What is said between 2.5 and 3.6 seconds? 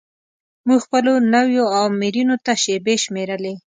شیبې شمیرلې.